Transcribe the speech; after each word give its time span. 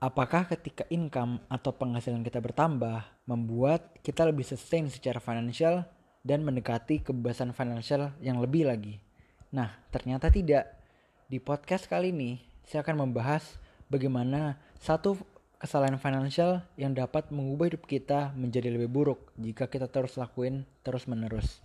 Apakah 0.00 0.48
ketika 0.48 0.88
income 0.88 1.44
atau 1.52 1.76
penghasilan 1.76 2.24
kita 2.24 2.40
bertambah 2.40 3.04
membuat 3.28 4.00
kita 4.00 4.24
lebih 4.24 4.48
sustain 4.48 4.88
secara 4.88 5.20
financial 5.20 5.84
dan 6.24 6.40
mendekati 6.40 7.04
kebebasan 7.04 7.52
financial 7.52 8.08
yang 8.24 8.40
lebih 8.40 8.64
lagi? 8.64 8.96
Nah, 9.52 9.68
ternyata 9.92 10.32
tidak. 10.32 10.72
Di 11.28 11.36
podcast 11.36 11.84
kali 11.84 12.16
ini, 12.16 12.40
saya 12.64 12.80
akan 12.80 13.04
membahas 13.04 13.60
bagaimana 13.92 14.56
satu 14.80 15.20
kesalahan 15.60 16.00
financial 16.00 16.64
yang 16.80 16.96
dapat 16.96 17.28
mengubah 17.28 17.68
hidup 17.68 17.84
kita 17.84 18.32
menjadi 18.32 18.72
lebih 18.72 18.88
buruk 18.88 19.20
jika 19.36 19.68
kita 19.68 19.84
terus 19.84 20.16
lakuin 20.16 20.64
terus-menerus. 20.80 21.60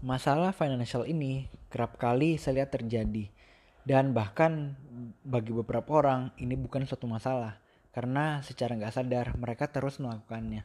Masalah 0.00 0.56
financial 0.56 1.04
ini 1.04 1.52
kerap 1.68 2.00
kali 2.00 2.40
saya 2.40 2.64
lihat 2.64 2.72
terjadi 2.72 3.41
dan 3.82 4.14
bahkan 4.14 4.78
bagi 5.26 5.50
beberapa 5.50 6.02
orang 6.02 6.30
ini 6.38 6.54
bukan 6.54 6.86
suatu 6.86 7.10
masalah 7.10 7.58
karena 7.92 8.40
secara 8.40 8.78
nggak 8.78 8.94
sadar 8.94 9.26
mereka 9.36 9.68
terus 9.68 10.00
melakukannya. 10.00 10.64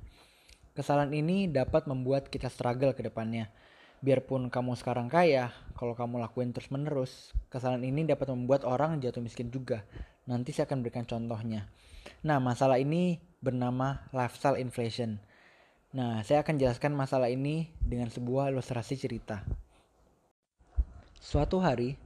Kesalahan 0.77 1.09
ini 1.09 1.49
dapat 1.49 1.89
membuat 1.89 2.29
kita 2.29 2.53
struggle 2.53 2.93
ke 2.93 3.01
depannya. 3.01 3.49
Biarpun 3.97 4.53
kamu 4.53 4.77
sekarang 4.77 5.09
kaya, 5.09 5.49
kalau 5.73 5.97
kamu 5.97 6.21
lakuin 6.21 6.53
terus 6.53 6.69
menerus, 6.69 7.33
kesalahan 7.49 7.81
ini 7.81 8.05
dapat 8.05 8.29
membuat 8.29 8.61
orang 8.61 9.01
jatuh 9.01 9.25
miskin 9.25 9.49
juga. 9.49 9.81
Nanti 10.29 10.53
saya 10.53 10.69
akan 10.69 10.85
berikan 10.85 11.09
contohnya. 11.09 11.65
Nah, 12.21 12.37
masalah 12.37 12.77
ini 12.77 13.17
bernama 13.41 14.05
lifestyle 14.13 14.61
inflation. 14.61 15.17
Nah, 15.97 16.21
saya 16.21 16.45
akan 16.45 16.61
jelaskan 16.61 16.93
masalah 16.93 17.33
ini 17.33 17.73
dengan 17.81 18.13
sebuah 18.13 18.53
ilustrasi 18.53 19.01
cerita. 19.01 19.41
Suatu 21.17 21.57
hari, 21.57 21.97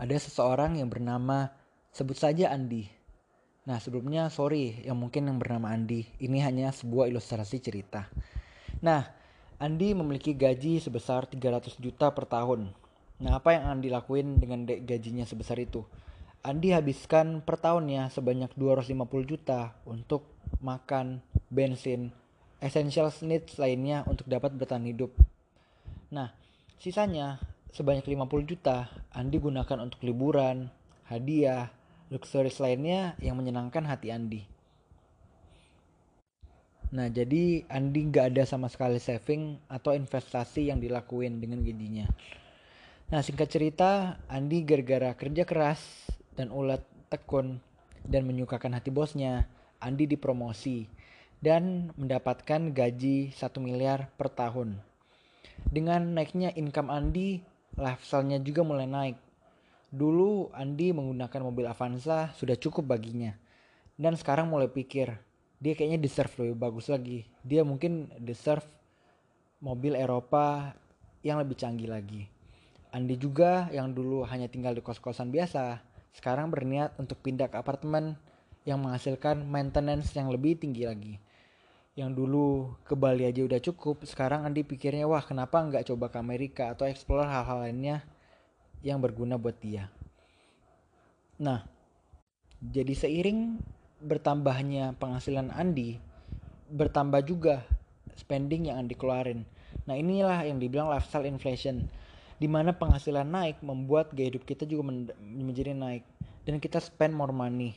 ada 0.00 0.16
seseorang 0.16 0.80
yang 0.80 0.88
bernama 0.88 1.52
sebut 1.92 2.16
saja 2.16 2.48
Andi. 2.48 2.88
Nah 3.68 3.76
sebelumnya 3.76 4.32
sorry 4.32 4.80
yang 4.80 4.96
mungkin 4.96 5.28
yang 5.28 5.36
bernama 5.36 5.76
Andi. 5.76 6.08
Ini 6.16 6.40
hanya 6.40 6.72
sebuah 6.72 7.12
ilustrasi 7.12 7.60
cerita. 7.60 8.08
Nah 8.80 9.04
Andi 9.60 9.92
memiliki 9.92 10.32
gaji 10.32 10.80
sebesar 10.80 11.28
300 11.28 11.76
juta 11.76 12.08
per 12.16 12.24
tahun. 12.24 12.72
Nah 13.20 13.36
apa 13.36 13.52
yang 13.52 13.76
Andi 13.76 13.92
lakuin 13.92 14.40
dengan 14.40 14.64
gajinya 14.64 15.28
sebesar 15.28 15.60
itu? 15.60 15.84
Andi 16.40 16.72
habiskan 16.72 17.44
per 17.44 17.60
tahunnya 17.60 18.08
sebanyak 18.08 18.56
250 18.56 19.04
juta 19.28 19.76
untuk 19.84 20.24
makan, 20.64 21.20
bensin, 21.52 22.16
essential 22.64 23.12
needs 23.20 23.60
lainnya 23.60 24.08
untuk 24.08 24.24
dapat 24.24 24.56
bertahan 24.56 24.88
hidup. 24.88 25.12
Nah, 26.08 26.32
sisanya 26.80 27.36
sebanyak 27.70 28.06
50 28.06 28.50
juta 28.50 28.90
Andi 29.14 29.38
gunakan 29.38 29.78
untuk 29.82 30.02
liburan, 30.02 30.70
hadiah, 31.06 31.70
luxury 32.10 32.50
lainnya 32.58 33.14
yang 33.22 33.38
menyenangkan 33.38 33.86
hati 33.86 34.10
Andi. 34.10 34.42
Nah, 36.90 37.06
jadi 37.06 37.62
Andi 37.70 38.10
nggak 38.10 38.34
ada 38.34 38.42
sama 38.42 38.66
sekali 38.66 38.98
saving 38.98 39.62
atau 39.70 39.94
investasi 39.94 40.74
yang 40.74 40.82
dilakuin 40.82 41.38
dengan 41.38 41.62
gajinya. 41.62 42.10
Nah, 43.14 43.22
singkat 43.22 43.46
cerita, 43.46 44.18
Andi 44.26 44.66
gara-gara 44.66 45.14
kerja 45.14 45.46
keras 45.46 45.82
dan 46.34 46.50
ulat 46.50 46.82
tekun 47.06 47.62
dan 48.02 48.26
menyukakan 48.26 48.74
hati 48.74 48.90
bosnya, 48.90 49.46
Andi 49.78 50.10
dipromosi 50.10 50.90
dan 51.38 51.94
mendapatkan 51.94 52.74
gaji 52.74 53.30
1 53.32 53.38
miliar 53.62 54.10
per 54.18 54.34
tahun. 54.34 54.78
Dengan 55.70 56.18
naiknya 56.18 56.50
income 56.58 56.90
Andi, 56.90 57.42
lifestyle-nya 57.76 58.42
juga 58.42 58.66
mulai 58.66 58.86
naik. 58.86 59.16
Dulu 59.90 60.54
Andi 60.54 60.94
menggunakan 60.94 61.40
mobil 61.42 61.66
Avanza 61.66 62.30
sudah 62.38 62.54
cukup 62.54 62.86
baginya. 62.94 63.34
Dan 64.00 64.16
sekarang 64.16 64.48
mulai 64.48 64.70
pikir, 64.70 65.12
dia 65.60 65.72
kayaknya 65.76 66.00
deserve 66.00 66.32
lebih 66.40 66.56
bagus 66.56 66.88
lagi. 66.88 67.26
Dia 67.44 67.66
mungkin 67.66 68.08
deserve 68.16 68.64
mobil 69.60 69.92
Eropa 69.98 70.72
yang 71.20 71.36
lebih 71.42 71.58
canggih 71.58 71.90
lagi. 71.90 72.24
Andi 72.90 73.14
juga 73.20 73.68
yang 73.70 73.92
dulu 73.92 74.26
hanya 74.26 74.50
tinggal 74.50 74.74
di 74.74 74.82
kos-kosan 74.82 75.30
biasa, 75.30 75.78
sekarang 76.16 76.50
berniat 76.50 76.96
untuk 76.98 77.22
pindah 77.22 77.46
ke 77.46 77.60
apartemen 77.60 78.18
yang 78.66 78.82
menghasilkan 78.82 79.46
maintenance 79.46 80.10
yang 80.16 80.26
lebih 80.32 80.58
tinggi 80.58 80.84
lagi 80.88 81.14
yang 82.00 82.16
dulu 82.16 82.72
ke 82.88 82.96
Bali 82.96 83.28
aja 83.28 83.44
udah 83.44 83.60
cukup 83.60 84.08
sekarang 84.08 84.48
Andi 84.48 84.64
pikirnya 84.64 85.04
wah 85.04 85.20
kenapa 85.20 85.60
nggak 85.60 85.92
coba 85.92 86.08
ke 86.08 86.16
Amerika 86.16 86.72
atau 86.72 86.88
explore 86.88 87.28
hal-hal 87.28 87.68
lainnya 87.68 88.00
yang 88.80 89.04
berguna 89.04 89.36
buat 89.36 89.60
dia? 89.60 89.92
Nah 91.36 91.60
jadi 92.64 92.96
seiring 92.96 93.60
bertambahnya 94.00 94.96
penghasilan 94.96 95.52
Andi 95.52 96.00
bertambah 96.72 97.20
juga 97.28 97.68
spending 98.16 98.72
yang 98.72 98.80
Andi 98.80 98.96
keluarin. 98.96 99.44
Nah 99.84 99.92
inilah 99.92 100.40
yang 100.48 100.56
dibilang 100.56 100.88
lifestyle 100.88 101.28
inflation 101.28 101.84
di 102.40 102.48
mana 102.48 102.72
penghasilan 102.72 103.28
naik 103.28 103.60
membuat 103.60 104.16
gaya 104.16 104.32
hidup 104.32 104.48
kita 104.48 104.64
juga 104.64 104.88
menjadi 105.20 105.76
naik 105.76 106.08
dan 106.48 106.56
kita 106.56 106.80
spend 106.80 107.12
more 107.12 107.36
money 107.36 107.76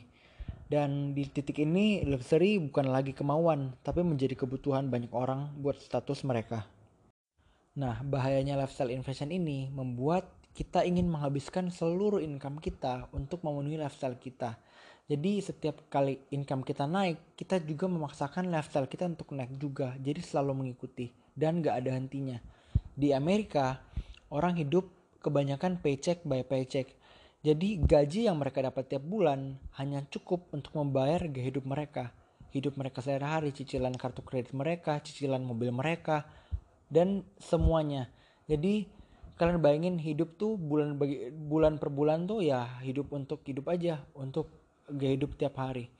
dan 0.74 1.14
di 1.14 1.22
titik 1.30 1.62
ini 1.62 2.02
luxury 2.02 2.58
bukan 2.58 2.90
lagi 2.90 3.14
kemauan, 3.14 3.78
tapi 3.86 4.02
menjadi 4.02 4.34
kebutuhan 4.34 4.90
banyak 4.90 5.14
orang 5.14 5.54
buat 5.62 5.78
status 5.78 6.26
mereka. 6.26 6.66
Nah, 7.78 8.02
bahayanya 8.02 8.58
lifestyle 8.58 8.90
inflation 8.90 9.30
ini 9.30 9.70
membuat 9.70 10.26
kita 10.50 10.82
ingin 10.82 11.06
menghabiskan 11.06 11.70
seluruh 11.70 12.18
income 12.18 12.58
kita 12.58 13.06
untuk 13.14 13.46
memenuhi 13.46 13.78
lifestyle 13.78 14.18
kita. 14.18 14.58
Jadi 15.06 15.38
setiap 15.38 15.86
kali 15.86 16.18
income 16.34 16.66
kita 16.66 16.90
naik, 16.90 17.38
kita 17.38 17.62
juga 17.62 17.86
memaksakan 17.86 18.50
lifestyle 18.50 18.90
kita 18.90 19.06
untuk 19.06 19.30
naik 19.30 19.54
juga. 19.54 19.94
Jadi 20.02 20.26
selalu 20.26 20.58
mengikuti 20.58 21.14
dan 21.38 21.62
gak 21.62 21.86
ada 21.86 21.94
hentinya. 21.94 22.42
Di 22.98 23.14
Amerika, 23.14 23.78
orang 24.26 24.58
hidup 24.58 24.90
kebanyakan 25.22 25.78
paycheck 25.78 26.26
by 26.26 26.42
paycheck 26.42 26.90
jadi 27.44 27.76
gaji 27.76 28.24
yang 28.24 28.40
mereka 28.40 28.64
dapat 28.64 28.88
tiap 28.88 29.04
bulan 29.04 29.60
hanya 29.76 30.00
cukup 30.08 30.48
untuk 30.56 30.80
membayar 30.80 31.20
gaya 31.28 31.52
hidup 31.52 31.68
mereka. 31.68 32.08
Hidup 32.56 32.80
mereka 32.80 33.04
sehari-hari, 33.04 33.52
cicilan 33.52 33.92
kartu 34.00 34.24
kredit 34.24 34.56
mereka, 34.56 34.96
cicilan 35.04 35.44
mobil 35.44 35.68
mereka, 35.68 36.24
dan 36.88 37.20
semuanya. 37.36 38.08
Jadi 38.48 38.88
kalian 39.36 39.60
bayangin 39.60 40.00
hidup 40.00 40.40
tuh 40.40 40.56
bulan 40.56 40.96
bagi 40.96 41.28
bulan 41.28 41.76
per 41.76 41.92
bulan 41.92 42.24
tuh 42.24 42.40
ya 42.40 42.80
hidup 42.80 43.12
untuk 43.12 43.44
hidup 43.44 43.68
aja, 43.68 44.00
untuk 44.16 44.48
gaya 44.88 45.12
hidup 45.12 45.36
tiap 45.36 45.60
hari. 45.60 45.92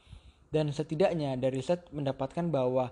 Dan 0.48 0.72
setidaknya 0.72 1.36
dari 1.36 1.60
riset 1.60 1.92
mendapatkan 1.92 2.48
bahwa 2.48 2.88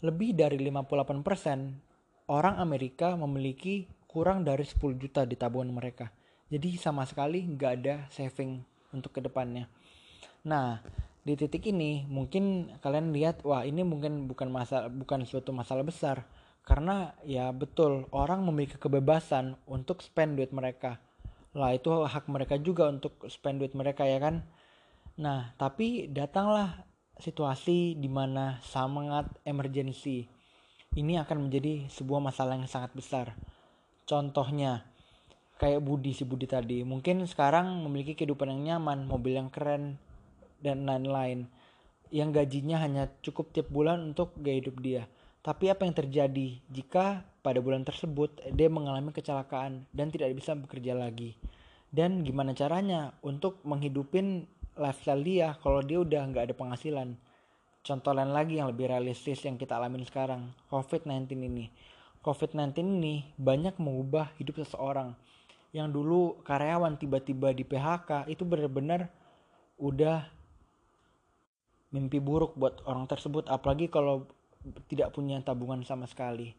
lebih 0.00 0.32
dari 0.32 0.56
58% 0.56 2.32
orang 2.32 2.56
Amerika 2.56 3.12
memiliki 3.12 3.84
kurang 4.08 4.48
dari 4.48 4.64
10 4.64 4.96
juta 4.96 5.28
di 5.28 5.36
tabungan 5.36 5.68
mereka 5.68 6.08
jadi 6.50 6.76
sama 6.76 7.06
sekali 7.06 7.46
nggak 7.46 7.72
ada 7.80 7.94
saving 8.10 8.60
untuk 8.92 9.14
ke 9.16 9.20
depannya 9.22 9.70
nah 10.44 10.82
di 11.20 11.36
titik 11.36 11.68
ini 11.68 12.08
mungkin 12.08 12.72
kalian 12.80 13.12
lihat 13.12 13.44
wah 13.44 13.60
ini 13.60 13.84
mungkin 13.84 14.24
bukan 14.24 14.48
masalah 14.48 14.88
bukan 14.88 15.28
suatu 15.28 15.52
masalah 15.52 15.84
besar. 15.84 16.24
Karena 16.64 17.16
ya 17.24 17.52
betul 17.52 18.08
orang 18.12 18.44
memiliki 18.44 18.80
kebebasan 18.80 19.56
untuk 19.68 20.00
spend 20.00 20.40
duit 20.40 20.52
mereka. 20.52 21.00
Lah 21.52 21.76
itu 21.76 21.90
hak 21.92 22.30
mereka 22.30 22.56
juga 22.56 22.88
untuk 22.88 23.20
spend 23.28 23.60
duit 23.60 23.76
mereka 23.76 24.08
ya 24.08 24.16
kan? 24.16 24.48
Nah 25.20 25.52
tapi 25.60 26.08
datanglah 26.08 26.88
situasi 27.20 28.00
di 28.00 28.08
mana 28.08 28.56
sangat 28.64 29.28
emergency 29.44 30.24
ini 30.96 31.20
akan 31.20 31.48
menjadi 31.48 31.84
sebuah 31.92 32.20
masalah 32.32 32.56
yang 32.56 32.70
sangat 32.70 32.96
besar. 32.96 33.36
Contohnya 34.08 34.88
kayak 35.60 35.84
Budi 35.84 36.16
si 36.16 36.24
Budi 36.24 36.48
tadi. 36.48 36.80
Mungkin 36.80 37.28
sekarang 37.28 37.84
memiliki 37.84 38.16
kehidupan 38.16 38.48
yang 38.48 38.80
nyaman 38.80 39.04
mobil 39.04 39.36
yang 39.36 39.52
keren 39.52 40.00
dan 40.64 40.88
lain-lain. 40.88 41.44
Yang 42.08 42.42
gajinya 42.42 42.80
hanya 42.80 43.12
cukup 43.20 43.52
tiap 43.52 43.68
bulan 43.68 44.16
untuk 44.16 44.32
gaya 44.40 44.64
hidup 44.64 44.80
dia. 44.80 45.04
Tapi 45.44 45.68
apa 45.68 45.84
yang 45.84 45.92
terjadi 45.92 46.58
jika 46.72 47.22
pada 47.44 47.60
bulan 47.60 47.84
tersebut 47.84 48.40
dia 48.56 48.72
mengalami 48.72 49.12
kecelakaan 49.12 49.84
dan 49.92 50.08
tidak 50.08 50.32
bisa 50.32 50.56
bekerja 50.56 50.96
lagi? 50.96 51.36
Dan 51.92 52.24
gimana 52.24 52.56
caranya 52.56 53.12
untuk 53.20 53.60
menghidupin 53.68 54.48
lifestyle 54.80 55.20
dia 55.20 55.60
kalau 55.60 55.84
dia 55.84 56.00
udah 56.00 56.24
nggak 56.32 56.50
ada 56.50 56.54
penghasilan? 56.56 57.20
Contoh 57.80 58.12
lain 58.12 58.32
lagi 58.32 58.60
yang 58.60 58.68
lebih 58.68 58.92
realistis 58.92 59.40
yang 59.44 59.56
kita 59.56 59.80
alamin 59.80 60.04
sekarang 60.04 60.52
COVID-19 60.68 61.32
ini. 61.40 61.72
COVID-19 62.20 62.76
ini 63.00 63.24
banyak 63.40 63.80
mengubah 63.80 64.36
hidup 64.36 64.60
seseorang 64.60 65.16
yang 65.70 65.94
dulu 65.94 66.42
karyawan 66.42 66.98
tiba-tiba 66.98 67.54
di 67.54 67.62
PHK 67.62 68.26
itu 68.26 68.42
benar-benar 68.42 69.06
udah 69.78 70.26
mimpi 71.90 72.18
buruk 72.22 72.54
buat 72.58 72.82
orang 72.86 73.06
tersebut 73.06 73.46
apalagi 73.50 73.90
kalau 73.90 74.26
tidak 74.90 75.14
punya 75.14 75.40
tabungan 75.40 75.82
sama 75.86 76.04
sekali. 76.10 76.52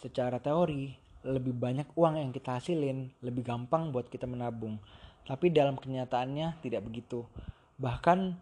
Secara 0.00 0.40
teori, 0.40 0.96
lebih 1.22 1.52
banyak 1.52 1.92
uang 1.92 2.16
yang 2.16 2.32
kita 2.32 2.56
hasilin, 2.56 3.12
lebih 3.20 3.44
gampang 3.44 3.92
buat 3.92 4.08
kita 4.08 4.24
menabung. 4.24 4.80
Tapi 5.28 5.52
dalam 5.52 5.76
kenyataannya 5.76 6.64
tidak 6.64 6.88
begitu. 6.88 7.28
Bahkan 7.76 8.40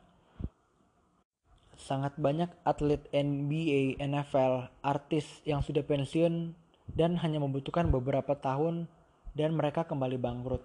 sangat 1.79 2.15
banyak 2.19 2.51
atlet 2.63 3.03
NBA, 3.11 3.99
NFL, 3.99 4.71
artis 4.83 5.27
yang 5.43 5.63
sudah 5.63 5.83
pensiun 5.83 6.55
dan 6.95 7.21
hanya 7.21 7.43
membutuhkan 7.43 7.91
beberapa 7.93 8.37
tahun 8.37 8.89
dan 9.37 9.57
mereka 9.57 9.85
kembali 9.85 10.17
bangkrut. 10.17 10.63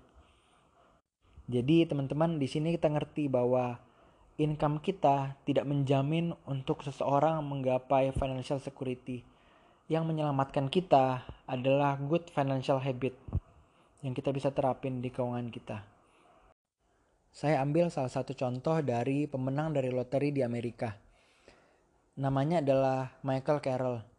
Jadi 1.51 1.83
teman-teman 1.83 2.39
di 2.39 2.47
sini 2.47 2.71
kita 2.71 2.87
ngerti 2.87 3.27
bahwa 3.27 3.75
income 4.39 4.79
kita 4.79 5.35
tidak 5.43 5.67
menjamin 5.67 6.31
untuk 6.47 6.81
seseorang 6.81 7.43
menggapai 7.43 8.15
financial 8.15 8.63
security. 8.63 9.21
Yang 9.91 10.15
menyelamatkan 10.15 10.71
kita 10.71 11.27
adalah 11.43 11.99
good 11.99 12.31
financial 12.31 12.79
habit 12.79 13.13
yang 14.03 14.15
kita 14.15 14.31
bisa 14.31 14.51
terapin 14.55 15.03
di 15.03 15.11
keuangan 15.11 15.51
kita. 15.51 15.83
Saya 17.33 17.59
ambil 17.65 17.89
salah 17.89 18.13
satu 18.13 18.31
contoh 18.37 18.79
dari 18.79 19.25
pemenang 19.25 19.73
dari 19.75 19.89
lotre 19.89 20.29
di 20.29 20.45
Amerika. 20.45 20.95
Namanya 22.15 22.61
adalah 22.61 23.09
Michael 23.25 23.59
Carroll. 23.59 24.12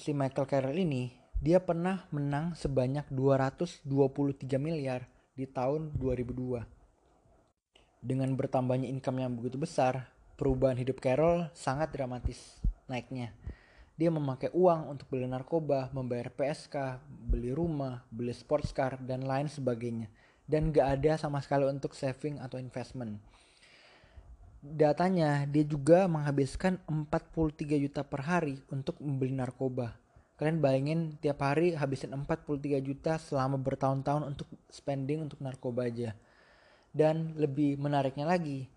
Si 0.00 0.16
Michael 0.16 0.48
Carroll 0.48 0.80
ini 0.80 1.12
dia 1.36 1.60
pernah 1.60 2.08
menang 2.08 2.56
sebanyak 2.56 3.12
223 3.12 3.84
miliar 4.56 5.04
di 5.36 5.44
tahun 5.44 5.92
2002. 6.00 6.64
Dengan 8.00 8.32
bertambahnya 8.32 8.88
income 8.88 9.20
yang 9.20 9.36
begitu 9.36 9.60
besar, 9.60 10.08
perubahan 10.40 10.80
hidup 10.80 10.96
Carol 11.04 11.52
sangat 11.52 11.92
dramatis 11.92 12.56
naiknya. 12.88 13.36
Dia 14.00 14.08
memakai 14.08 14.48
uang 14.56 14.96
untuk 14.96 15.12
beli 15.12 15.28
narkoba, 15.28 15.92
membayar 15.92 16.32
PSK, 16.32 16.96
beli 17.28 17.52
rumah, 17.52 18.00
beli 18.08 18.32
sports 18.32 18.72
car, 18.72 18.96
dan 19.04 19.28
lain 19.28 19.52
sebagainya. 19.52 20.08
Dan 20.48 20.72
gak 20.72 21.00
ada 21.00 21.20
sama 21.20 21.44
sekali 21.44 21.68
untuk 21.68 21.92
saving 21.92 22.40
atau 22.40 22.56
investment. 22.56 23.20
Datanya, 24.64 25.44
dia 25.48 25.64
juga 25.64 26.08
menghabiskan 26.08 26.80
43 26.88 27.76
juta 27.80 28.00
per 28.04 28.24
hari 28.24 28.60
untuk 28.72 28.98
membeli 29.00 29.32
narkoba 29.36 29.96
Kalian 30.36 30.60
bayangin 30.60 31.00
tiap 31.16 31.40
hari 31.40 31.72
habisin 31.72 32.12
43 32.12 32.76
juta 32.84 33.16
selama 33.16 33.56
bertahun-tahun 33.56 34.36
untuk 34.36 34.44
spending 34.68 35.24
untuk 35.24 35.40
narkoba 35.40 35.88
aja. 35.88 36.12
Dan 36.92 37.32
lebih 37.40 37.80
menariknya 37.80 38.28
lagi, 38.28 38.68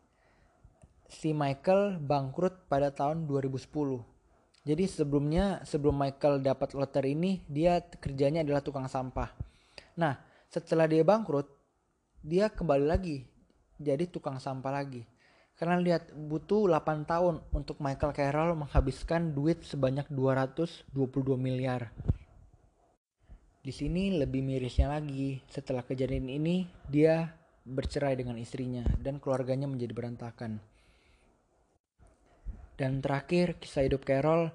si 1.11 1.35
Michael 1.35 1.99
bangkrut 1.99 2.71
pada 2.71 2.95
tahun 2.95 3.27
2010. 3.27 3.59
Jadi 4.63 4.83
sebelumnya 4.87 5.59
sebelum 5.67 5.99
Michael 5.99 6.39
dapat 6.39 6.71
loter 6.79 7.03
ini 7.03 7.43
dia 7.51 7.83
kerjanya 7.83 8.39
adalah 8.39 8.63
tukang 8.63 8.87
sampah. 8.87 9.27
Nah 9.99 10.15
setelah 10.47 10.87
dia 10.87 11.03
bangkrut 11.03 11.47
dia 12.23 12.47
kembali 12.47 12.87
lagi 12.87 13.27
jadi 13.75 14.07
tukang 14.07 14.39
sampah 14.39 14.71
lagi. 14.79 15.03
Karena 15.59 15.75
lihat 15.75 16.15
butuh 16.15 16.71
8 16.71 17.03
tahun 17.03 17.43
untuk 17.51 17.83
Michael 17.83 18.15
Carroll 18.15 18.55
menghabiskan 18.55 19.35
duit 19.35 19.59
sebanyak 19.67 20.07
222 20.07 20.87
miliar. 21.35 21.91
Di 23.59 23.75
sini 23.75 24.15
lebih 24.15 24.39
mirisnya 24.39 24.87
lagi, 24.87 25.43
setelah 25.51 25.83
kejadian 25.83 26.31
ini 26.31 26.63
dia 26.87 27.35
bercerai 27.67 28.15
dengan 28.15 28.39
istrinya 28.39 28.87
dan 29.03 29.19
keluarganya 29.19 29.67
menjadi 29.67 29.91
berantakan. 29.91 30.63
Dan 32.79 33.03
terakhir 33.03 33.59
kisah 33.59 33.83
hidup 33.83 34.07
Carroll, 34.07 34.47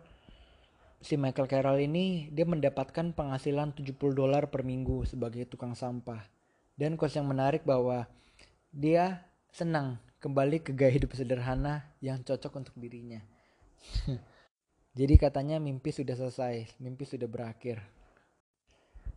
si 1.05 1.21
Michael 1.21 1.53
Carroll 1.53 1.85
ini 1.85 2.33
dia 2.33 2.49
mendapatkan 2.49 3.13
penghasilan 3.13 3.77
70 3.77 3.93
dolar 4.17 4.49
per 4.49 4.65
minggu 4.65 5.05
sebagai 5.05 5.45
tukang 5.45 5.77
sampah. 5.77 6.25
Dan 6.73 6.97
kos 6.97 7.13
yang 7.13 7.29
menarik 7.29 7.61
bahwa 7.69 8.09
dia 8.73 9.21
senang 9.55 10.03
kembali 10.19 10.67
ke 10.67 10.75
gaya 10.75 10.91
hidup 10.91 11.15
sederhana 11.15 11.87
yang 12.03 12.27
cocok 12.27 12.59
untuk 12.59 12.75
dirinya. 12.75 13.23
Jadi 14.99 15.15
katanya 15.15 15.63
mimpi 15.63 15.95
sudah 15.95 16.19
selesai, 16.19 16.75
mimpi 16.83 17.07
sudah 17.07 17.31
berakhir. 17.31 17.79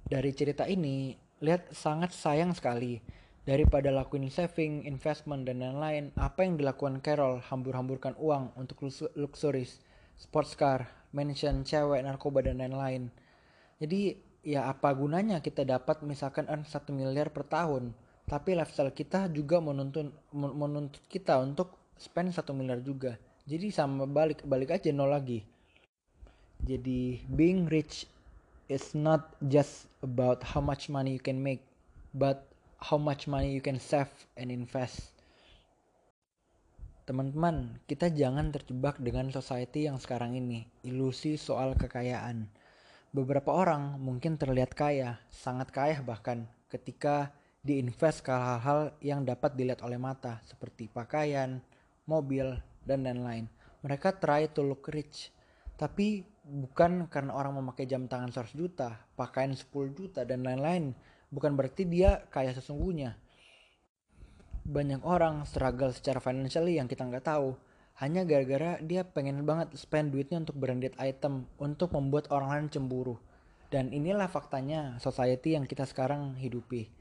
Dari 0.05 0.29
cerita 0.37 0.69
ini, 0.69 1.17
lihat 1.41 1.73
sangat 1.73 2.13
sayang 2.13 2.53
sekali 2.53 3.01
daripada 3.49 3.89
lakuin 3.89 4.29
saving, 4.29 4.85
investment 4.85 5.49
dan 5.49 5.57
lain-lain, 5.57 6.13
apa 6.13 6.45
yang 6.45 6.61
dilakukan 6.61 7.01
Carol 7.01 7.41
hambur-hamburkan 7.41 8.13
uang 8.21 8.53
untuk 8.61 8.85
luxuries, 9.17 9.81
sports 10.21 10.53
car, 10.53 10.85
mansion, 11.17 11.65
cewek, 11.65 12.05
narkoba 12.05 12.45
dan 12.45 12.61
lain-lain. 12.61 13.09
Jadi 13.81 14.21
ya 14.45 14.69
apa 14.69 14.93
gunanya 14.93 15.41
kita 15.41 15.65
dapat 15.65 16.05
misalkan 16.05 16.45
earn 16.45 16.61
1 16.61 16.93
miliar 16.93 17.33
per 17.33 17.41
tahun 17.49 17.97
tapi 18.27 18.59
lifestyle 18.59 18.91
kita 18.91 19.31
juga 19.31 19.63
menuntut 19.63 20.11
menuntut 20.35 20.99
kita 21.07 21.39
untuk 21.39 21.79
spend 21.95 22.35
satu 22.35 22.51
miliar 22.51 22.83
juga. 22.83 23.15
Jadi 23.47 23.71
sama 23.71 24.03
balik 24.03 24.43
balik 24.43 24.75
aja 24.75 24.91
nol 24.91 25.15
lagi. 25.15 25.47
Jadi 26.59 27.23
being 27.31 27.71
rich 27.71 28.03
is 28.67 28.91
not 28.91 29.31
just 29.47 29.87
about 30.03 30.43
how 30.43 30.59
much 30.59 30.91
money 30.91 31.15
you 31.15 31.23
can 31.23 31.39
make 31.39 31.63
but 32.11 32.43
how 32.83 32.99
much 32.99 33.31
money 33.31 33.55
you 33.55 33.63
can 33.63 33.79
save 33.79 34.11
and 34.35 34.51
invest. 34.51 35.15
Teman-teman 37.07 37.79
kita 37.87 38.11
jangan 38.11 38.51
terjebak 38.51 38.99
dengan 38.99 39.31
society 39.31 39.87
yang 39.87 39.95
sekarang 39.95 40.35
ini. 40.35 40.67
Ilusi 40.83 41.39
soal 41.39 41.79
kekayaan. 41.79 42.51
Beberapa 43.15 43.55
orang 43.55 43.95
mungkin 44.03 44.35
terlihat 44.35 44.75
kaya 44.75 45.15
sangat 45.31 45.71
kaya 45.71 46.03
bahkan 46.03 46.51
ketika 46.67 47.31
diinvest 47.67 48.23
ke 48.23 48.31
hal-hal 48.31 48.95
yang 49.03 49.27
dapat 49.27 49.59
dilihat 49.59 49.83
oleh 49.83 49.99
mata 49.99 50.39
seperti 50.47 50.87
pakaian, 50.87 51.59
mobil, 52.07 52.55
dan 52.87 53.03
lain-lain. 53.03 53.51
Mereka 53.83 54.23
try 54.23 54.47
to 54.47 54.63
look 54.63 54.87
rich, 54.87 55.35
tapi 55.75 56.23
bukan 56.47 57.11
karena 57.11 57.35
orang 57.35 57.59
memakai 57.59 57.83
jam 57.83 58.07
tangan 58.07 58.31
100 58.31 58.55
juta, 58.55 58.95
pakaian 59.19 59.51
10 59.51 59.67
juta, 59.91 60.23
dan 60.23 60.47
lain-lain. 60.47 60.95
Bukan 61.27 61.59
berarti 61.59 61.83
dia 61.83 62.23
kaya 62.31 62.55
sesungguhnya. 62.55 63.19
Banyak 64.63 65.03
orang 65.03 65.43
struggle 65.43 65.91
secara 65.91 66.23
financially 66.23 66.79
yang 66.79 66.87
kita 66.87 67.03
nggak 67.03 67.27
tahu. 67.27 67.55
Hanya 67.99 68.23
gara-gara 68.23 68.79
dia 68.79 69.03
pengen 69.03 69.43
banget 69.43 69.75
spend 69.75 70.15
duitnya 70.15 70.39
untuk 70.39 70.55
branded 70.55 70.95
item 71.01 71.49
untuk 71.59 71.91
membuat 71.91 72.31
orang 72.31 72.49
lain 72.55 72.67
cemburu. 72.71 73.19
Dan 73.67 73.91
inilah 73.91 74.31
faktanya 74.31 74.95
society 75.03 75.59
yang 75.59 75.67
kita 75.67 75.83
sekarang 75.83 76.39
hidupi. 76.39 76.96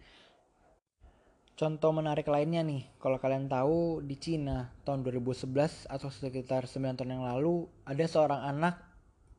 Contoh 1.56 1.88
menarik 1.88 2.28
lainnya 2.28 2.60
nih, 2.60 2.84
kalau 3.00 3.16
kalian 3.16 3.48
tahu 3.48 4.04
di 4.04 4.12
Cina 4.20 4.68
tahun 4.84 5.00
2011 5.00 5.88
atau 5.88 6.12
sekitar 6.12 6.68
9 6.68 7.00
tahun 7.00 7.16
yang 7.16 7.24
lalu 7.24 7.64
ada 7.88 8.04
seorang 8.04 8.44
anak 8.44 8.76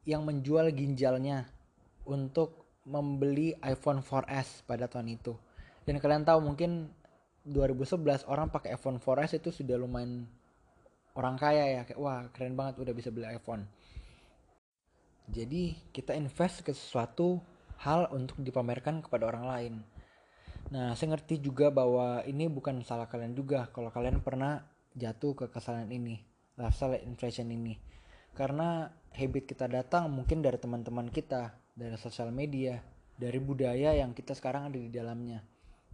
yang 0.02 0.26
menjual 0.26 0.66
ginjalnya 0.74 1.46
untuk 2.10 2.74
membeli 2.90 3.54
iPhone 3.62 4.02
4S 4.02 4.66
pada 4.66 4.90
tahun 4.90 5.14
itu. 5.14 5.38
Dan 5.86 6.02
kalian 6.02 6.26
tahu 6.26 6.42
mungkin 6.42 6.90
2011 7.46 8.26
orang 8.26 8.50
pakai 8.50 8.74
iPhone 8.74 8.98
4S 8.98 9.38
itu 9.38 9.54
sudah 9.54 9.78
lumayan 9.78 10.26
orang 11.14 11.38
kaya 11.38 11.70
ya, 11.70 11.82
kayak 11.86 12.02
wah 12.02 12.26
keren 12.34 12.58
banget 12.58 12.82
udah 12.82 12.98
bisa 12.98 13.14
beli 13.14 13.30
iPhone. 13.30 13.62
Jadi 15.30 15.78
kita 15.94 16.18
invest 16.18 16.66
ke 16.66 16.74
sesuatu 16.74 17.38
hal 17.78 18.10
untuk 18.10 18.42
dipamerkan 18.42 19.06
kepada 19.06 19.30
orang 19.30 19.46
lain 19.46 19.74
Nah, 20.68 20.92
saya 21.00 21.16
ngerti 21.16 21.40
juga 21.40 21.72
bahwa 21.72 22.20
ini 22.28 22.52
bukan 22.52 22.84
salah 22.84 23.08
kalian 23.08 23.32
juga 23.32 23.72
kalau 23.72 23.88
kalian 23.88 24.20
pernah 24.20 24.68
jatuh 25.00 25.32
ke 25.32 25.46
kesalahan 25.48 25.88
ini, 25.88 26.20
lifestyle 26.60 27.00
inflation 27.08 27.48
ini. 27.48 27.80
Karena 28.36 28.92
habit 29.16 29.48
kita 29.48 29.72
datang 29.72 30.12
mungkin 30.12 30.44
dari 30.44 30.60
teman-teman 30.60 31.08
kita, 31.08 31.56
dari 31.72 31.96
sosial 31.96 32.36
media, 32.36 32.84
dari 33.16 33.40
budaya 33.40 33.96
yang 33.96 34.12
kita 34.12 34.36
sekarang 34.36 34.68
ada 34.68 34.76
di 34.76 34.92
dalamnya. 34.92 35.40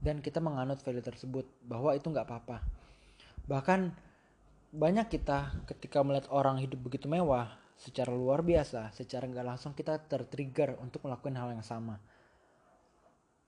Dan 0.01 0.25
kita 0.25 0.41
menganut 0.41 0.81
value 0.81 1.05
tersebut 1.05 1.45
bahwa 1.63 1.93
itu 1.93 2.09
nggak 2.09 2.25
apa-apa. 2.25 2.57
Bahkan 3.45 3.79
banyak 4.73 5.05
kita 5.05 5.53
ketika 5.69 6.01
melihat 6.01 6.33
orang 6.33 6.57
hidup 6.57 6.81
begitu 6.81 7.05
mewah, 7.05 7.61
secara 7.77 8.09
luar 8.09 8.41
biasa, 8.41 8.89
secara 8.89 9.29
nggak 9.29 9.45
langsung 9.45 9.77
kita 9.77 10.01
tertrigger 10.09 10.81
untuk 10.81 11.05
melakukan 11.05 11.37
hal 11.37 11.53
yang 11.53 11.63
sama 11.63 12.01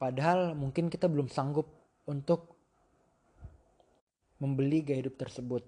Padahal 0.06 0.54
mungkin 0.54 0.94
kita 0.94 1.10
belum 1.10 1.34
sanggup 1.34 1.66
untuk 2.06 2.54
membeli 4.38 4.86
gaya 4.86 5.02
hidup 5.02 5.18
tersebut. 5.18 5.66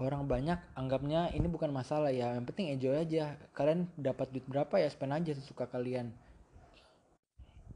Orang 0.00 0.24
banyak 0.24 0.56
anggapnya 0.72 1.28
ini 1.36 1.44
bukan 1.44 1.68
masalah 1.68 2.08
ya, 2.08 2.32
yang 2.32 2.48
penting 2.48 2.72
enjoy 2.72 2.96
aja. 2.96 3.36
Kalian 3.52 3.92
dapat 4.00 4.32
duit 4.32 4.48
berapa 4.48 4.80
ya 4.80 4.88
spend 4.88 5.12
aja 5.12 5.36
sesuka 5.36 5.68
kalian. 5.68 6.08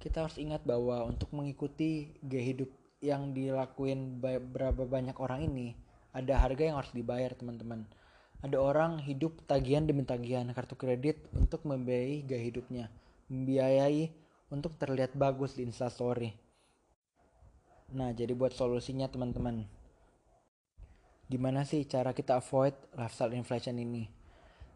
Kita 0.01 0.25
harus 0.25 0.41
ingat 0.41 0.65
bahwa 0.65 1.05
untuk 1.05 1.29
mengikuti 1.37 2.17
gaya 2.25 2.57
hidup 2.57 2.73
yang 3.05 3.37
dilakuin 3.37 4.17
berapa 4.25 4.89
banyak 4.89 5.21
orang 5.21 5.53
ini, 5.53 5.77
ada 6.17 6.41
harga 6.41 6.65
yang 6.65 6.81
harus 6.81 6.97
dibayar 6.97 7.37
teman-teman. 7.37 7.85
Ada 8.41 8.57
orang 8.57 9.05
hidup 9.05 9.45
tagihan 9.45 9.85
demi 9.85 10.01
tagihan 10.09 10.49
kartu 10.57 10.81
kredit 10.81 11.21
untuk 11.37 11.61
membiayai 11.69 12.25
gaya 12.25 12.41
hidupnya 12.41 12.89
membiayai 13.27 14.11
untuk 14.53 14.79
terlihat 14.79 15.15
bagus 15.19 15.55
di 15.59 15.67
instastory 15.67 16.35
nah 17.91 18.11
jadi 18.11 18.35
buat 18.35 18.55
solusinya 18.55 19.07
teman-teman 19.07 19.67
gimana 21.27 21.67
sih 21.67 21.87
cara 21.87 22.15
kita 22.15 22.39
avoid 22.39 22.75
lifestyle 22.95 23.35
inflation 23.35 23.79
ini 23.79 24.17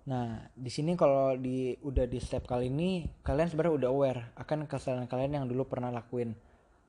Nah, 0.09 0.41
di 0.57 0.67
sini 0.73 0.97
kalau 0.97 1.37
di 1.37 1.77
udah 1.85 2.09
di 2.09 2.19
step 2.19 2.49
kali 2.49 2.73
ini 2.73 3.05
kalian 3.21 3.53
sebenarnya 3.53 3.75
udah 3.85 3.91
aware 3.93 4.21
akan 4.41 4.65
kesalahan 4.65 5.05
kalian 5.05 5.39
yang 5.39 5.47
dulu 5.47 5.69
pernah 5.69 5.93
lakuin. 5.93 6.33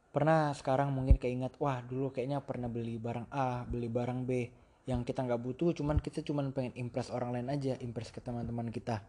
Pernah 0.09 0.55
sekarang 0.55 0.89
mungkin 0.89 1.21
keinget, 1.21 1.55
wah 1.59 1.83
dulu 1.83 2.11
kayaknya 2.11 2.41
pernah 2.43 2.67
beli 2.67 2.99
barang 2.99 3.29
A, 3.31 3.63
beli 3.67 3.87
barang 3.87 4.27
B 4.27 4.49
yang 4.87 5.05
kita 5.05 5.23
nggak 5.23 5.39
butuh, 5.39 5.71
cuman 5.71 6.01
kita 6.01 6.25
cuman 6.25 6.51
pengen 6.51 6.73
impress 6.75 7.13
orang 7.13 7.31
lain 7.31 7.47
aja, 7.47 7.79
impress 7.79 8.11
ke 8.11 8.19
teman-teman 8.19 8.73
kita. 8.73 9.05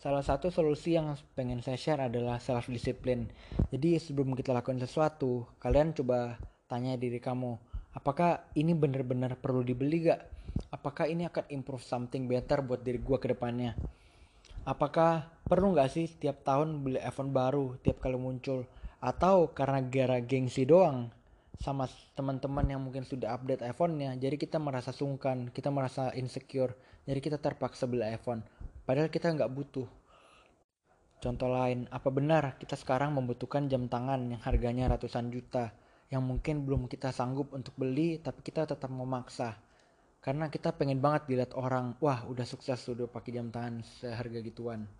Salah 0.00 0.24
satu 0.24 0.48
solusi 0.48 0.96
yang 0.96 1.12
pengen 1.36 1.60
saya 1.60 1.76
share 1.76 2.08
adalah 2.08 2.40
self 2.40 2.72
discipline. 2.72 3.28
Jadi 3.68 4.00
sebelum 4.00 4.32
kita 4.32 4.56
lakukan 4.56 4.80
sesuatu, 4.80 5.44
kalian 5.60 5.92
coba 5.92 6.40
tanya 6.64 6.96
diri 6.96 7.20
kamu, 7.20 7.60
apakah 7.92 8.48
ini 8.56 8.72
benar-benar 8.72 9.36
perlu 9.36 9.60
dibeli 9.60 10.08
gak? 10.08 10.40
apakah 10.70 11.06
ini 11.08 11.26
akan 11.26 11.48
improve 11.48 11.82
something 11.82 12.26
better 12.28 12.60
buat 12.60 12.82
diri 12.84 13.00
gue 13.00 13.18
ke 13.18 13.32
depannya 13.32 13.72
apakah 14.66 15.26
perlu 15.46 15.72
nggak 15.72 15.90
sih 15.90 16.06
setiap 16.06 16.44
tahun 16.44 16.84
beli 16.84 17.00
iPhone 17.00 17.32
baru 17.32 17.80
tiap 17.80 18.02
kali 18.02 18.20
muncul 18.20 18.68
atau 19.00 19.50
karena 19.56 19.80
gara 19.80 20.20
gengsi 20.20 20.68
doang 20.68 21.08
sama 21.60 21.88
teman-teman 22.16 22.64
yang 22.68 22.80
mungkin 22.80 23.04
sudah 23.04 23.36
update 23.36 23.64
iPhone-nya 23.64 24.16
jadi 24.16 24.36
kita 24.36 24.60
merasa 24.60 24.92
sungkan 24.92 25.48
kita 25.52 25.72
merasa 25.72 26.12
insecure 26.16 26.76
jadi 27.08 27.20
kita 27.20 27.36
terpaksa 27.40 27.88
beli 27.88 28.04
iPhone 28.12 28.44
padahal 28.90 29.06
kita 29.06 29.30
nggak 29.30 29.54
butuh. 29.54 29.86
Contoh 31.22 31.46
lain, 31.46 31.86
apa 31.94 32.10
benar 32.10 32.58
kita 32.58 32.74
sekarang 32.74 33.14
membutuhkan 33.14 33.70
jam 33.70 33.86
tangan 33.86 34.34
yang 34.34 34.42
harganya 34.42 34.90
ratusan 34.90 35.30
juta 35.30 35.70
yang 36.10 36.26
mungkin 36.26 36.66
belum 36.66 36.90
kita 36.90 37.14
sanggup 37.14 37.54
untuk 37.54 37.70
beli 37.78 38.18
tapi 38.18 38.42
kita 38.42 38.66
tetap 38.66 38.90
memaksa? 38.90 39.62
Karena 40.18 40.50
kita 40.50 40.74
pengen 40.74 40.98
banget 40.98 41.30
dilihat 41.30 41.54
orang 41.54 41.94
wah 42.02 42.26
udah 42.26 42.42
sukses 42.42 42.82
udah 42.90 43.06
pakai 43.06 43.38
jam 43.38 43.54
tangan 43.54 43.86
seharga 44.02 44.42
gituan. 44.42 44.90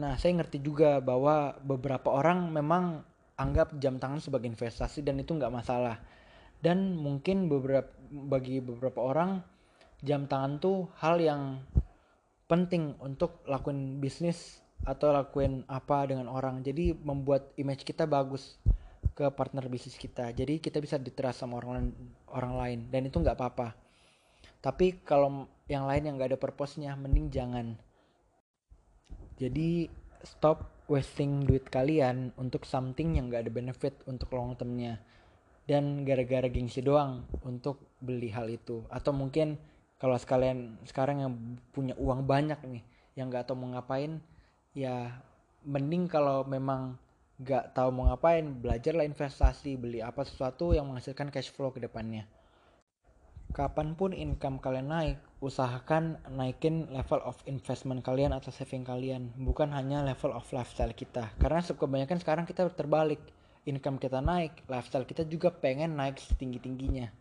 Nah 0.00 0.16
saya 0.16 0.32
ngerti 0.40 0.64
juga 0.64 1.04
bahwa 1.04 1.60
beberapa 1.60 2.16
orang 2.16 2.48
memang 2.48 3.04
anggap 3.36 3.76
jam 3.76 4.00
tangan 4.00 4.24
sebagai 4.24 4.48
investasi 4.48 5.04
dan 5.04 5.20
itu 5.20 5.36
nggak 5.36 5.52
masalah. 5.52 6.00
Dan 6.64 6.96
mungkin 6.96 7.52
beberapa 7.52 7.92
bagi 8.08 8.64
beberapa 8.64 9.04
orang 9.04 9.44
jam 10.00 10.24
tangan 10.24 10.64
tuh 10.64 10.88
hal 11.02 11.20
yang 11.20 11.60
penting 12.54 12.94
untuk 13.02 13.42
lakuin 13.50 13.98
bisnis 13.98 14.62
atau 14.86 15.10
lakuin 15.10 15.66
apa 15.66 16.06
dengan 16.06 16.30
orang. 16.30 16.62
Jadi 16.62 16.94
membuat 16.94 17.50
image 17.58 17.82
kita 17.82 18.06
bagus 18.06 18.62
ke 19.18 19.26
partner 19.34 19.66
bisnis 19.66 19.98
kita. 19.98 20.30
Jadi 20.30 20.62
kita 20.62 20.78
bisa 20.78 20.94
diteras 21.02 21.42
sama 21.42 21.58
orang 21.58 21.72
lain 21.74 21.90
orang 22.30 22.54
lain. 22.54 22.78
Dan 22.94 23.10
itu 23.10 23.18
nggak 23.18 23.34
apa-apa. 23.34 23.74
Tapi 24.62 25.02
kalau 25.02 25.44
yang 25.68 25.84
lain 25.84 26.08
yang 26.08 26.14
gak 26.16 26.32
ada 26.32 26.40
purpose-nya 26.40 26.96
mending 26.96 27.28
jangan. 27.28 27.66
Jadi 29.36 29.92
stop 30.24 30.88
wasting 30.88 31.44
duit 31.44 31.68
kalian 31.68 32.32
untuk 32.40 32.64
something 32.64 33.20
yang 33.20 33.28
gak 33.28 33.44
ada 33.44 33.52
benefit 33.52 34.00
untuk 34.08 34.32
long 34.32 34.56
termnya. 34.56 35.04
Dan 35.68 36.08
gara-gara 36.08 36.48
gengsi 36.48 36.80
doang 36.80 37.28
untuk 37.44 37.92
beli 38.00 38.32
hal 38.32 38.48
itu. 38.48 38.84
Atau 38.88 39.12
mungkin 39.12 39.60
kalau 39.98 40.16
sekalian 40.18 40.78
sekarang 40.84 41.22
yang 41.22 41.32
punya 41.70 41.94
uang 41.96 42.26
banyak 42.26 42.58
nih 42.66 42.82
yang 43.14 43.30
gak 43.30 43.50
tahu 43.50 43.62
mau 43.62 43.74
ngapain 43.78 44.18
ya 44.74 45.22
mending 45.62 46.10
kalau 46.10 46.42
memang 46.44 46.98
gak 47.42 47.74
tahu 47.74 47.90
mau 47.94 48.10
ngapain 48.10 48.46
belajarlah 48.46 49.06
investasi 49.06 49.78
beli 49.78 50.02
apa 50.02 50.26
sesuatu 50.26 50.74
yang 50.74 50.86
menghasilkan 50.90 51.30
cash 51.30 51.50
flow 51.50 51.70
ke 51.70 51.82
depannya 51.82 52.26
kapan 53.54 53.94
pun 53.94 54.10
income 54.10 54.58
kalian 54.58 54.90
naik, 54.90 55.18
usahakan 55.38 56.18
naikin 56.26 56.90
level 56.90 57.22
of 57.22 57.38
investment 57.46 58.02
kalian 58.02 58.34
atau 58.34 58.50
saving 58.50 58.82
kalian, 58.82 59.30
bukan 59.38 59.70
hanya 59.70 60.02
level 60.02 60.34
of 60.34 60.42
lifestyle 60.50 60.90
kita. 60.90 61.30
Karena 61.38 61.62
kebanyakan 61.62 62.18
sekarang 62.18 62.44
kita 62.50 62.66
terbalik, 62.74 63.22
income 63.62 64.02
kita 64.02 64.18
naik, 64.18 64.66
lifestyle 64.66 65.06
kita 65.06 65.22
juga 65.22 65.54
pengen 65.54 65.94
naik 65.94 66.18
setinggi-tingginya. 66.18 67.14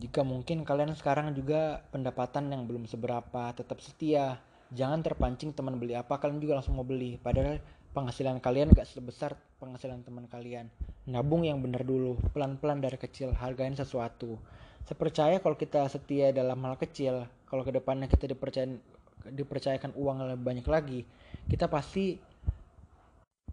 Jika 0.00 0.24
mungkin 0.24 0.64
kalian 0.64 0.96
sekarang 0.96 1.36
juga 1.36 1.84
pendapatan 1.92 2.48
yang 2.48 2.64
belum 2.64 2.88
seberapa, 2.88 3.52
tetap 3.52 3.84
setia, 3.84 4.40
jangan 4.72 5.04
terpancing 5.04 5.52
teman 5.52 5.76
beli 5.76 5.92
apa, 5.92 6.16
kalian 6.16 6.40
juga 6.40 6.56
langsung 6.56 6.80
mau 6.80 6.88
beli. 6.88 7.20
Padahal 7.20 7.60
penghasilan 7.92 8.40
kalian 8.40 8.72
gak 8.72 8.88
sebesar 8.88 9.36
penghasilan 9.60 10.00
teman 10.00 10.24
kalian. 10.24 10.72
Nabung 11.04 11.44
yang 11.44 11.60
benar 11.60 11.84
dulu, 11.84 12.16
pelan-pelan 12.32 12.80
dari 12.80 12.96
kecil, 12.96 13.36
hargain 13.36 13.76
sesuatu. 13.76 14.40
Saya 14.88 14.96
percaya 14.96 15.36
kalau 15.44 15.60
kita 15.60 15.84
setia 15.92 16.32
dalam 16.32 16.56
hal 16.64 16.80
kecil, 16.80 17.28
kalau 17.44 17.60
ke 17.60 17.68
depannya 17.68 18.08
kita 18.08 18.24
dipercaya, 18.24 18.72
dipercayakan 19.28 19.92
uang 20.00 20.32
lebih 20.32 20.44
banyak 20.48 20.66
lagi, 20.70 21.00
kita 21.44 21.68
pasti 21.68 22.16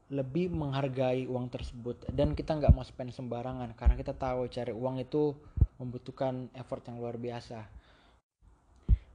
lebih 0.07 0.47
menghargai 0.55 1.27
uang 1.27 1.51
tersebut 1.51 2.07
dan 2.15 2.31
kita 2.31 2.55
nggak 2.55 2.71
mau 2.71 2.83
spend 2.87 3.11
sembarangan 3.11 3.75
karena 3.75 3.95
kita 3.99 4.15
tahu 4.15 4.47
cari 4.47 4.71
uang 4.71 5.03
itu 5.03 5.35
membutuhkan 5.83 6.47
effort 6.55 6.87
yang 6.87 7.03
luar 7.03 7.19
biasa. 7.19 7.67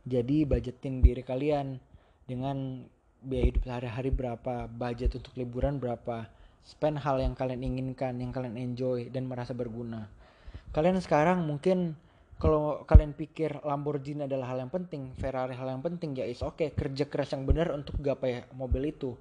Jadi 0.02 0.44
budgetin 0.44 1.00
diri 1.00 1.25
kalian 1.25 1.80
dengan 2.26 2.84
biaya 3.22 3.54
hidup 3.54 3.62
sehari-hari 3.64 4.11
berapa, 4.11 4.66
budget 4.66 5.14
untuk 5.14 5.32
liburan 5.38 5.78
berapa, 5.78 6.26
spend 6.66 6.99
hal 7.00 7.22
yang 7.22 7.38
kalian 7.38 7.62
inginkan, 7.62 8.18
yang 8.18 8.34
kalian 8.34 8.58
enjoy 8.58 9.08
dan 9.08 9.30
merasa 9.30 9.54
berguna. 9.54 10.11
Kalian 10.75 10.99
sekarang 10.99 11.46
mungkin 11.46 11.94
kalau 12.42 12.82
kalian 12.82 13.14
pikir 13.14 13.62
Lamborghini 13.62 14.26
adalah 14.26 14.50
hal 14.50 14.58
yang 14.66 14.72
penting, 14.75 15.14
Ferrari 15.14 15.54
hal 15.54 15.70
yang 15.70 15.80
penting, 15.80 16.18
ya 16.18 16.26
is 16.26 16.42
oke 16.42 16.58
okay, 16.58 16.68
kerja 16.75 17.06
keras 17.06 17.30
yang 17.30 17.46
benar 17.46 17.70
untuk 17.70 17.94
gapai 18.02 18.42
mobil 18.58 18.90
itu. 18.90 19.14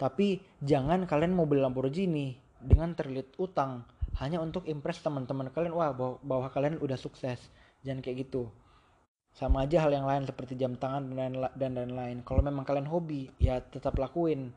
Tapi 0.00 0.40
jangan 0.64 1.04
kalian 1.04 1.36
mobil 1.36 1.60
Lamborghini 1.60 2.32
dengan 2.56 2.96
terlilit 2.96 3.36
utang. 3.36 3.84
Hanya 4.16 4.40
untuk 4.40 4.64
impress 4.64 5.04
teman-teman 5.04 5.52
kalian. 5.52 5.76
Wah 5.76 5.92
bahwa, 5.92 6.16
bahwa 6.24 6.48
kalian 6.48 6.80
udah 6.80 6.96
sukses. 6.96 7.36
Jangan 7.84 8.00
kayak 8.00 8.24
gitu. 8.24 8.48
Sama 9.36 9.68
aja 9.68 9.84
hal 9.84 9.92
yang 9.92 10.08
lain 10.08 10.24
seperti 10.24 10.56
jam 10.56 10.74
tangan 10.74 11.14
dan 11.14 11.38
dan 11.54 11.70
lain-lain 11.78 12.26
kalau 12.26 12.42
memang 12.42 12.66
kalian 12.66 12.88
hobi 12.88 13.30
ya 13.36 13.60
tetap 13.60 13.94
lakuin. 14.00 14.56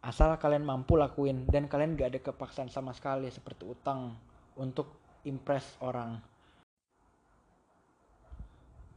Asal 0.00 0.38
kalian 0.38 0.62
mampu 0.62 0.94
lakuin. 0.94 1.50
Dan 1.50 1.66
kalian 1.66 1.98
gak 1.98 2.14
ada 2.14 2.20
kepaksaan 2.30 2.70
sama 2.70 2.94
sekali 2.94 3.26
seperti 3.26 3.66
utang 3.66 4.14
untuk 4.54 4.86
impress 5.26 5.66
orang. 5.82 6.22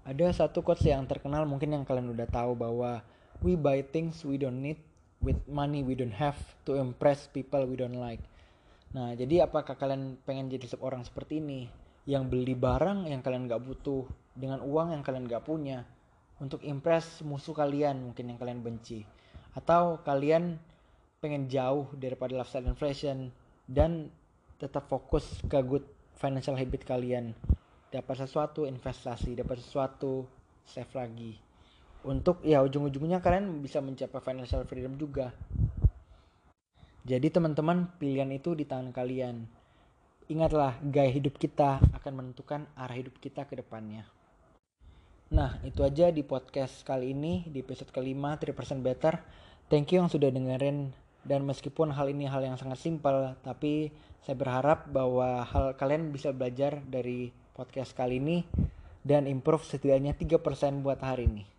Ada 0.06 0.46
satu 0.46 0.62
quotes 0.62 0.86
yang 0.86 1.10
terkenal 1.10 1.50
mungkin 1.50 1.74
yang 1.74 1.84
kalian 1.88 2.14
udah 2.14 2.30
tahu 2.30 2.54
bahwa 2.54 3.02
we 3.42 3.58
buy 3.58 3.82
things 3.82 4.22
we 4.28 4.36
don't 4.36 4.60
need 4.60 4.80
with 5.24 5.40
money 5.48 5.82
we 5.82 5.96
don't 5.96 6.14
have 6.14 6.38
to 6.68 6.76
impress 6.76 7.32
people 7.32 7.64
we 7.64 7.80
don't 7.80 7.96
like. 7.96 8.22
Nah 8.92 9.16
jadi 9.16 9.48
apakah 9.48 9.80
kalian 9.80 10.20
pengen 10.28 10.52
jadi 10.52 10.68
seorang 10.76 11.08
seperti 11.08 11.40
ini? 11.40 11.72
Yang 12.04 12.36
beli 12.36 12.54
barang 12.54 13.08
yang 13.08 13.24
kalian 13.24 13.48
gak 13.48 13.64
butuh 13.64 14.04
dengan 14.36 14.60
uang 14.60 14.92
yang 14.92 15.02
kalian 15.02 15.26
gak 15.26 15.48
punya 15.48 15.88
untuk 16.44 16.60
impress 16.68 17.24
musuh 17.24 17.56
kalian 17.56 18.12
mungkin 18.12 18.36
yang 18.36 18.38
kalian 18.38 18.60
benci. 18.60 19.08
Atau 19.56 20.04
kalian 20.04 20.60
pengen 21.24 21.48
jauh 21.48 21.88
daripada 21.96 22.36
lifestyle 22.36 22.68
inflation 22.68 23.32
dan 23.64 24.12
tetap 24.60 24.92
fokus 24.92 25.40
ke 25.48 25.58
good 25.64 25.88
financial 26.20 26.60
habit 26.60 26.84
kalian. 26.84 27.32
Dapat 27.88 28.28
sesuatu 28.28 28.68
investasi. 28.68 29.40
Dapat 29.40 29.64
sesuatu 29.64 30.28
save 30.68 30.92
lagi 31.00 31.53
untuk 32.04 32.44
ya 32.44 32.60
ujung-ujungnya 32.64 33.24
kalian 33.24 33.64
bisa 33.64 33.80
mencapai 33.80 34.22
financial 34.24 34.64
freedom 34.68 34.96
juga 35.00 35.32
jadi 37.04 37.28
teman-teman 37.28 37.92
pilihan 38.00 38.32
itu 38.32 38.56
di 38.56 38.64
tangan 38.64 38.96
kalian 38.96 39.44
ingatlah 40.32 40.80
gaya 40.84 41.12
hidup 41.12 41.36
kita 41.36 41.84
akan 41.96 42.14
menentukan 42.16 42.68
arah 42.80 42.96
hidup 42.96 43.20
kita 43.20 43.44
ke 43.48 43.60
depannya 43.60 44.08
Nah, 45.34 45.58
itu 45.66 45.82
aja 45.82 46.14
di 46.14 46.22
podcast 46.22 46.86
kali 46.86 47.10
ini, 47.10 47.42
di 47.50 47.66
episode 47.66 47.90
kelima, 47.90 48.38
3% 48.38 48.86
Better. 48.86 49.18
Thank 49.66 49.90
you 49.90 50.06
yang 50.06 50.12
sudah 50.14 50.30
dengerin. 50.30 50.94
Dan 51.26 51.42
meskipun 51.50 51.90
hal 51.90 52.14
ini 52.14 52.30
hal 52.30 52.46
yang 52.46 52.54
sangat 52.54 52.78
simpel, 52.78 53.34
tapi 53.42 53.90
saya 54.22 54.38
berharap 54.38 54.86
bahwa 54.94 55.42
hal 55.42 55.74
kalian 55.74 56.14
bisa 56.14 56.30
belajar 56.30 56.86
dari 56.86 57.34
podcast 57.58 57.98
kali 57.98 58.22
ini 58.22 58.46
dan 59.02 59.26
improve 59.26 59.66
setidaknya 59.66 60.14
3% 60.14 60.86
buat 60.86 61.02
hari 61.02 61.26
ini. 61.26 61.53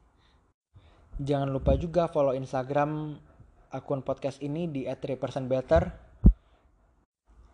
Jangan 1.15 1.47
lupa 1.47 1.79
juga 1.79 2.11
follow 2.11 2.35
Instagram 2.35 3.15
akun 3.71 4.03
podcast 4.03 4.43
ini 4.43 4.67
di 4.67 4.83
@3%better. 4.91 5.83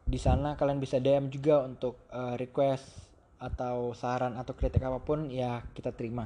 Di 0.08 0.16
sana 0.16 0.56
kalian 0.56 0.80
bisa 0.80 0.96
DM 0.96 1.28
juga 1.28 1.60
untuk 1.64 2.08
uh, 2.08 2.40
request 2.40 2.88
atau 3.36 3.92
saran 3.92 4.36
atau 4.36 4.56
kritik 4.56 4.80
apa 4.80 5.00
pun 5.00 5.28
ya 5.28 5.60
kita 5.76 5.92
terima. 5.92 6.24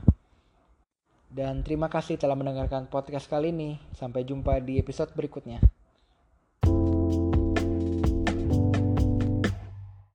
Dan 1.26 1.66
terima 1.66 1.90
kasih 1.90 2.14
telah 2.14 2.38
mendengarkan 2.38 2.86
podcast 2.86 3.26
kali 3.26 3.50
ini. 3.50 3.82
Sampai 3.98 4.22
jumpa 4.22 4.62
di 4.62 4.78
episode 4.78 5.10
berikutnya. 5.18 5.58